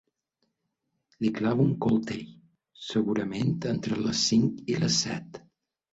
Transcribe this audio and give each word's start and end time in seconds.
Li 1.25 1.29
clava 1.39 1.67
un 1.67 1.75
coltell, 1.85 2.25
segurament 2.87 3.53
entre 3.73 4.03
les 4.07 4.27
cinc 4.31 4.65
i 4.75 4.83
les 4.85 4.97
set. 5.07 5.43